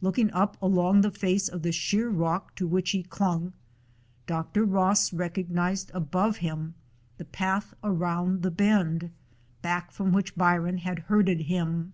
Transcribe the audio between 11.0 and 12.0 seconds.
herded him.